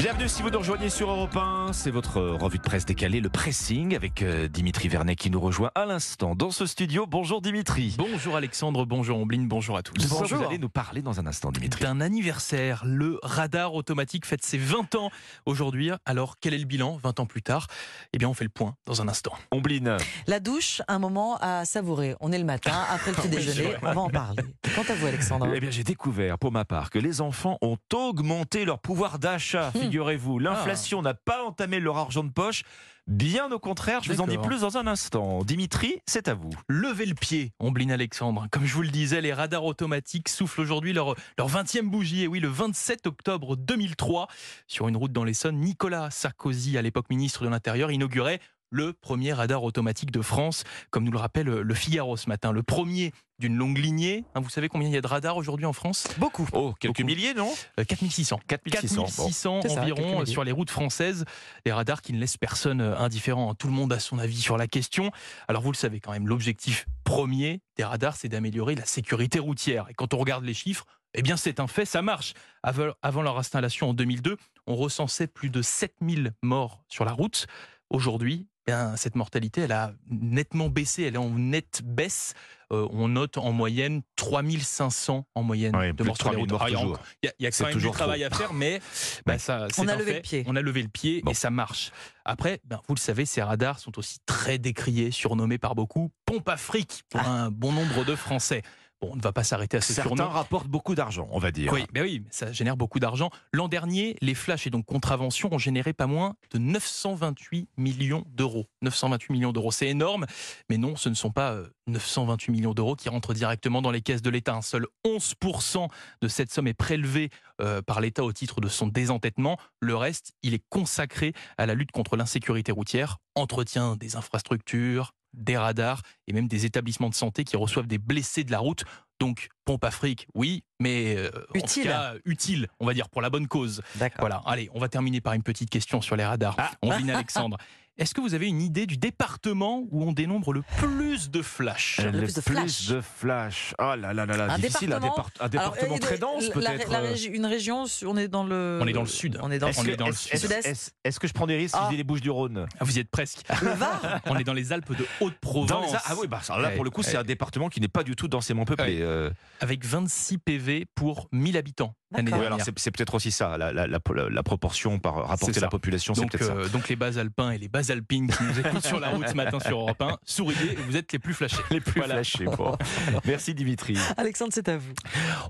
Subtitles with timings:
[0.00, 1.74] Bienvenue si vous nous rejoignez sur Europe 1.
[1.74, 5.70] C'est votre revue de presse décalée, le pressing, avec euh, Dimitri Vernet qui nous rejoint
[5.74, 7.04] à l'instant dans ce studio.
[7.06, 7.96] Bonjour Dimitri.
[7.98, 9.92] Bonjour Alexandre, bonjour Ombline, bonjour à tous.
[10.08, 14.42] Quoi vous allez nous parler dans un instant, Dimitri D'un anniversaire, le radar automatique fête
[14.42, 15.10] ses 20 ans
[15.44, 15.90] aujourd'hui.
[16.06, 17.66] Alors quel est le bilan 20 ans plus tard?
[18.14, 19.32] Eh bien on fait le point dans un instant.
[19.50, 19.98] Ombline.
[20.26, 22.16] La douche, un moment à savourer.
[22.20, 24.44] On est le matin, après le petit déjeuner, on va en parler.
[24.74, 27.76] Quant à vous Alexandre Eh bien j'ai découvert pour ma part que les enfants ont
[27.92, 29.70] augmenté leur pouvoir d'achat.
[29.90, 30.38] figurez-vous.
[30.38, 32.62] L'inflation n'a pas entamé leur argent de poche.
[33.06, 35.42] Bien au contraire, je vous en dis plus dans un instant.
[35.42, 36.50] Dimitri, c'est à vous.
[36.68, 38.46] Levez le pied, Ombline Alexandre.
[38.52, 42.22] Comme je vous le disais, les radars automatiques soufflent aujourd'hui leur, leur 20e bougie.
[42.22, 44.28] Et oui, le 27 octobre 2003,
[44.68, 49.32] sur une route dans l'Essonne, Nicolas Sarkozy, à l'époque ministre de l'Intérieur, inaugurait le premier
[49.32, 52.52] radar automatique de France, comme nous le rappelle le Figaro ce matin.
[52.52, 54.24] Le premier d'une longue lignée.
[54.34, 56.06] Hein, vous savez combien il y a de radars aujourd'hui en France?
[56.18, 56.46] Beaucoup.
[56.52, 57.06] Oh, quelques Beaucoup.
[57.06, 57.50] milliers, non?
[57.78, 58.38] Euh, 4600.
[58.46, 58.96] 4600.
[58.96, 59.06] Bon.
[59.06, 60.26] 4600 C'est ça, quelques environ milliers.
[60.30, 61.24] sur les routes françaises.
[61.64, 63.54] Des radars qui ne laissent personne euh, indifférent.
[63.54, 65.10] Tout le monde a son avis sur la question.
[65.48, 69.86] Alors vous le savez quand même, l'objectif premier des radars, c'est d'améliorer la sécurité routière.
[69.88, 70.84] Et quand on regarde les chiffres,
[71.14, 72.34] eh bien c'est un fait, ça marche.
[72.62, 77.46] Avant avant leur installation en 2002, on recensait plus de 7000 morts sur la route.
[77.90, 82.34] Aujourd'hui, eh bien, cette mortalité, elle a nettement baissé, elle est en nette baisse.
[82.72, 87.00] Euh, on note en moyenne 3500 en moyenne Ouais, de morts sur les 3000 routes.
[87.24, 88.80] il y a quand même du travail à faire, mais
[89.26, 90.16] bah, ça, c'est On a un levé fait.
[90.18, 90.44] le pied.
[90.46, 91.32] On a levé le pied Bon.
[91.32, 91.90] et ça marche.
[92.24, 96.48] Après, ben, vous le savez, ces radars sont aussi très décriés, surnommés par beaucoup pompe
[96.48, 98.62] à fric pour un bon nombre de Français.
[99.00, 100.28] Bon, on ne va pas s'arrêter à ce Certains surnom.
[100.28, 101.72] rapportent beaucoup d'argent, on va dire.
[101.72, 103.30] Oui, ben oui, ça génère beaucoup d'argent.
[103.52, 108.66] L'an dernier, les flashs et donc contraventions ont généré pas moins de 928 millions d'euros.
[108.82, 110.26] 928 millions d'euros, c'est énorme,
[110.68, 114.02] mais non, ce ne sont pas euh, 928 millions d'euros qui rentrent directement dans les
[114.02, 114.54] caisses de l'État.
[114.54, 115.88] Un seul 11%
[116.20, 117.30] de cette somme est prélevé
[117.62, 119.58] euh, par l'État au titre de son désentêtement.
[119.80, 125.56] Le reste, il est consacré à la lutte contre l'insécurité routière, entretien des infrastructures, des
[125.56, 128.84] radars et même des établissements de santé qui reçoivent des blessés de la route.
[129.20, 131.84] Donc, pompe à fric, oui, mais euh, en tout Utile.
[131.84, 133.82] cas, utile, on va dire, pour la bonne cause.
[133.96, 134.20] D'accord.
[134.20, 136.54] Voilà, allez, on va terminer par une petite question sur les radars.
[136.56, 136.70] Ah.
[136.80, 137.58] Ombline Alexandre,
[138.00, 142.00] est-ce que vous avez une idée du département où on dénombre le plus de flashs
[142.02, 142.86] Le Le plus de flash.
[142.88, 143.74] de flash.
[143.78, 144.92] Oh là là là là, Un difficile.
[144.92, 146.92] Un, département départ- un département euh, très dense, peut-être.
[146.92, 147.14] euh.
[147.32, 148.80] Une région, on est dans le.
[148.82, 149.38] On est dans le sud.
[149.42, 150.66] On est dans Est-ce on que, est dans le est-ce- est-ce- sud-est.
[150.66, 151.86] est-ce- est-ce que je prends des risques si Ah.
[151.86, 153.42] je dis les Bouches du Rhône Ah, Vous y êtes presque.
[153.62, 154.20] le Var.
[154.26, 155.94] On est dans les Alpes de Haute-Provence.
[156.04, 158.28] Ah oui, bah, là pour le coup, c'est un département qui n'est pas du tout
[158.28, 158.98] densément peuplé.
[159.02, 159.30] Euh.
[159.60, 161.94] Avec 26 PV pour 1000 habitants.
[162.12, 165.68] Oui, alors c'est c'est peut-être aussi ça, la, la- la- proportion par rapport à la
[165.68, 166.44] population, c'est Donc, ça.
[166.52, 169.28] euh, donc les bas alpins et les bas alpines qui nous écoutent sur la route
[169.28, 171.58] ce matin sur Europe 1, souriez, vous êtes les plus flashés.
[171.70, 172.14] Les plus Voilà.
[172.14, 172.44] flashés.
[172.46, 172.76] bon.
[173.26, 173.96] Merci Dimitri.
[174.16, 174.92] Alexandre, c'est à vous.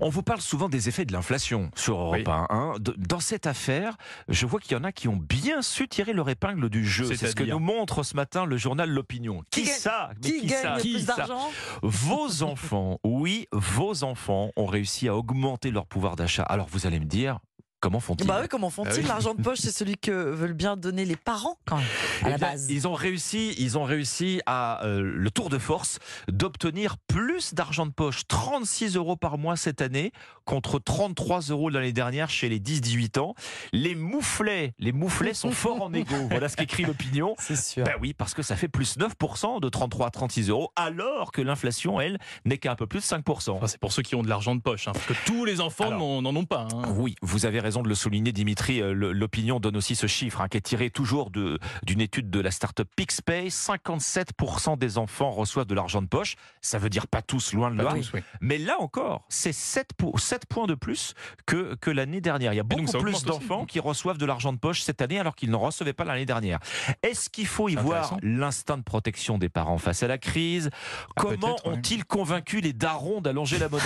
[0.01, 2.23] On vous parle souvent des effets de l'inflation sur Europe Oui.
[2.27, 2.47] 1.
[2.51, 2.73] hein.
[2.97, 3.95] Dans cette affaire,
[4.29, 7.05] je vois qu'il y en a qui ont bien su tirer leur épingle du jeu.
[7.15, 9.41] C'est ce que nous montre ce matin le journal L'Opinion.
[9.49, 10.11] Qui, Qui ça?
[10.23, 10.75] Mais Qui, gagne ça?
[10.75, 11.15] le Qui plus ça?
[11.15, 11.49] d'argent?
[11.81, 16.45] Vos enfants, oui, vos enfants ont réussi à augmenter leur pouvoir d'achat.
[16.51, 17.39] Alors vous allez me dire,
[17.81, 19.03] comment font-ils Bah oui, comment font-ils Ah oui.
[19.07, 21.85] L'argent de poche, c'est celui que veulent bien donner les parents, quand même,
[22.23, 22.69] à Eh la bien, base.
[22.71, 25.99] Ils ont réussi, ils ont réussi à euh, le tour de force
[26.29, 30.11] d'obtenir plus d'argent de poche, 36 euros par mois cette année
[30.45, 33.35] contre 33 euros l'année dernière chez les 10-18 ans.
[33.73, 36.15] Les mouflets, les mouflets sont forts en égo.
[36.29, 37.35] Voilà ce qu'écrit l'opinion.
[37.39, 37.83] C'est sûr.
[37.83, 41.41] Ben oui, parce que ça fait plus 9% de 33 à 36 euros, alors que
[41.41, 43.51] l'inflation, elle, n'est qu'à un peu plus de 5%.
[43.51, 45.61] Enfin, c'est pour ceux qui ont de l'argent de poche, hein, parce que tous les
[45.61, 45.91] enfants
[46.21, 46.67] n'en ont pas.
[46.73, 46.93] hein.
[46.95, 48.81] Oui, vous avez raison de le souligner, Dimitri.
[48.81, 52.51] Euh, L'opinion donne aussi ce chiffre hein, qui est tiré toujours d'une étude de la
[52.51, 53.47] start-up PixPay.
[53.47, 56.35] 57% des enfants reçoivent de l'argent de poche.
[56.61, 57.93] Ça veut dire pas tous, loin de là.
[57.93, 58.21] oui.
[58.41, 61.13] Mais là encore, c'est 7, pour, 7 points de plus
[61.45, 62.53] que, que l'année dernière.
[62.53, 65.35] Il y a beaucoup plus d'enfants qui reçoivent de l'argent de poche cette année alors
[65.35, 66.59] qu'ils n'en recevaient pas l'année dernière.
[67.03, 70.69] Est-ce qu'il faut y voir l'instinct de protection des parents face à la crise?
[71.15, 73.83] Ah, Comment ont-ils convaincu les darons d'allonger la monnaie?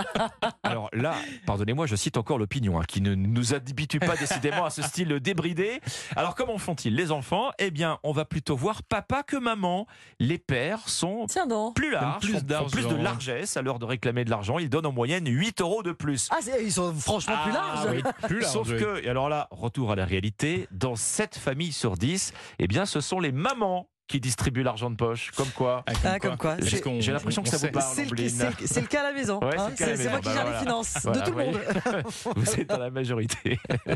[0.62, 1.14] Alors là,
[1.46, 5.20] pardonnez-moi, je cite encore l'opinion, hein, qui ne nous habitue pas décidément à ce style
[5.20, 5.80] débridé.
[6.16, 7.50] Alors comment font-ils les enfants?
[7.58, 9.86] Eh bien, on va plutôt voir papa que maman.
[10.18, 11.74] Les pères sont Tiens donc.
[11.76, 14.58] plus larges, plus font- font plus de largesse à l'heure de réclamer de l'argent.
[14.58, 16.28] Ils donnent en moyenne 8 euros de plus.
[16.30, 17.88] Ah, ils sont franchement plus Ah, larges.
[17.96, 18.02] oui.
[18.28, 18.78] Plus large, Sauf oui.
[18.78, 22.86] que, et alors là, retour à la réalité, dans 7 familles sur 10, eh bien,
[22.86, 25.30] ce sont les mamans qui distribue l'argent de poche.
[25.36, 25.84] Comme quoi.
[25.86, 28.66] Ah, Ah, comme quoi, J'ai l'impression que ça on vous parle, C'est le, c'est le-
[28.66, 29.40] c'est le cas à la maison.
[29.50, 29.70] Ouais, hein.
[29.72, 32.04] à c'est c'est moi qui Bah gère les finances Voilà, de tout le vous monde.
[32.36, 33.58] Vous êtes dans la majorité.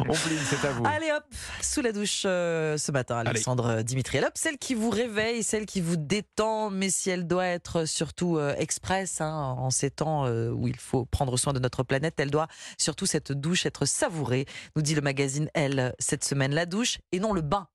[0.00, 0.84] Ombline, c'est à vous.
[0.86, 1.24] Allez hop,
[1.60, 4.18] sous la douche euh, ce matin, Alexandre Dimitri.
[4.20, 8.38] Hop, celle qui vous réveille, celle qui vous détend, mais si elle doit être surtout
[8.38, 12.14] euh, express hein, en ces temps euh, où il faut prendre soin de notre planète,
[12.18, 14.46] elle doit surtout cette douche être savourée,
[14.76, 16.54] nous dit le magazine Elle cette semaine.
[16.54, 17.66] La douche et non le bain.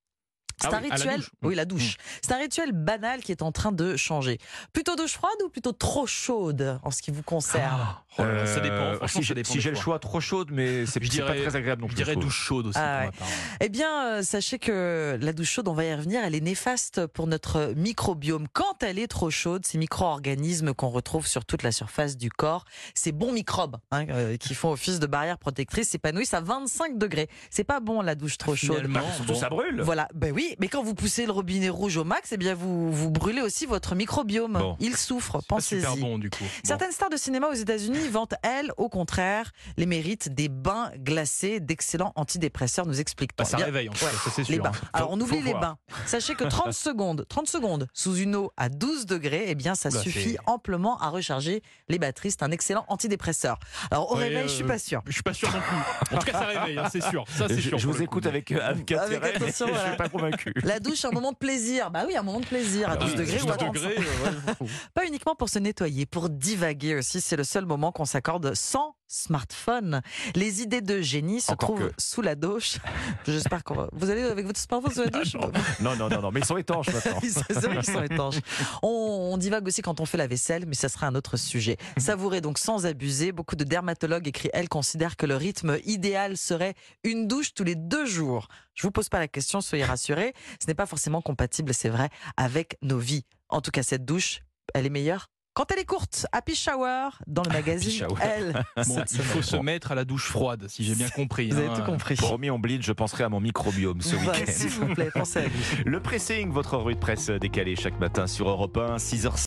[0.61, 1.29] C'est Ah un oui, à la rituel, douche.
[1.43, 1.67] oui la Mmh.
[1.67, 1.95] douche.
[2.21, 4.37] C'est un rituel banal qui est en train de changer.
[4.73, 7.79] Plutôt douche froide ou plutôt trop chaude en ce qui vous concerne?
[8.17, 8.93] Oh là là, ça Euh, dépend.
[8.97, 11.21] Franchement, si ça j'ai dépend si des j'ai le choix trop chaude, mais c'est c'est
[11.21, 12.77] pas très agréable non Je dirais douche chaude aussi.
[12.81, 13.05] Ah pour ouais.
[13.05, 13.27] ma part.
[13.61, 17.05] Eh bien, euh, sachez que la douche chaude, on va y revenir, elle est néfaste
[17.07, 18.47] pour notre microbiome.
[18.51, 22.65] Quand elle est trop chaude, ces micro-organismes qu'on retrouve sur toute la surface du corps,
[22.95, 27.29] ces bons microbes hein, euh, qui font office de barrière protectrice, s'épanouissent à 25 degrés.
[27.49, 28.77] C'est pas bon la douche trop chaude.
[28.85, 29.39] Finalement, Surtout, bon.
[29.39, 29.81] ça brûle.
[29.81, 32.91] Voilà, ben oui, mais quand vous poussez le robinet rouge au max, eh bien vous,
[32.91, 34.53] vous brûlez aussi votre microbiome.
[34.53, 34.77] Bon.
[34.79, 35.99] Il souffre, super pensez-y.
[35.99, 36.43] bon du coup.
[36.43, 36.49] Bon.
[36.63, 41.59] Certaines stars de cinéma aux États-Unis vantent, elles, au contraire, les mérites des bains glacés,
[41.59, 44.11] d'excellents antidépresseurs, nous explique Bah, ça réveille en tout Ouais.
[44.33, 44.63] c'est les sûr.
[44.63, 44.71] bains.
[44.93, 45.61] Alors on oublie les voir.
[45.61, 45.77] bains.
[46.05, 49.89] Sachez que 30 secondes, 30 secondes sous une eau à 12 degrés, eh bien ça
[49.89, 52.31] Oula, suffit amplement à recharger les batteries.
[52.31, 53.59] C'est un excellent antidépresseur.
[53.91, 55.01] Alors au Ouais, réveil, je suis euh, pas sûr.
[55.05, 56.15] Je suis pas sûr non plus.
[56.15, 57.25] En tout cas, ça réveille, hein, c'est sûr.
[57.29, 57.77] Ça, c'est Je, sûr.
[57.77, 58.29] je vous écoute coup.
[58.29, 60.38] avec, euh, avec attention, je suis pas convaincu.
[60.63, 61.91] La douche, un moment de plaisir.
[61.91, 63.73] Bah oui, un moment de plaisir à Ah 12 oui, degrés 12 ou à 35.
[63.73, 64.65] degrés, euh.
[64.93, 67.21] Pas uniquement pour se nettoyer, pour divaguer aussi.
[67.21, 70.01] C'est le seul moment qu'on s'accorde sans smartphone.
[70.35, 71.93] Les idées de génie se Encore trouvent que.
[71.97, 72.77] sous la douche.
[73.25, 73.89] J'espère qu'on va...
[73.91, 75.33] Vous allez avec votre smartphone sous la douche
[75.81, 77.19] Non, non, non, non, mais ils sont étanches maintenant.
[77.49, 78.39] Vrai qu'ils sont étanches.
[78.81, 81.77] On, on divague aussi quand on fait la vaisselle, mais ça sera un autre sujet.
[81.97, 83.31] Savourez donc sans abuser.
[83.31, 87.75] Beaucoup de dermatologues écrit elles considèrent que le rythme idéal serait une douche tous les
[87.75, 88.47] deux jours.
[88.75, 90.33] Je vous pose pas la question, soyez rassurés.
[90.61, 93.25] Ce n'est pas forcément compatible, c'est vrai, avec nos vies.
[93.49, 94.41] En tout cas, cette douche,
[94.73, 96.25] elle est meilleure quand elle est courte.
[96.31, 98.15] Happy Shower dans le magazine Shower.
[98.21, 98.63] Elle.
[98.87, 101.49] Bon, il faut se mettre à la douche froide, si j'ai bien compris.
[101.49, 101.73] Vous avez hein.
[101.75, 102.15] tout compris.
[102.15, 104.45] Promis, on bleed, je penserai à mon microbiome ce week-end.
[104.47, 105.51] S'il vous plaît, pensez à lui.
[105.85, 109.37] Le pressing, votre revue de presse décalée chaque matin sur Europe 1, 6h